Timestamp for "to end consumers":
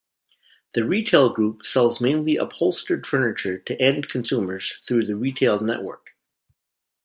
3.59-4.79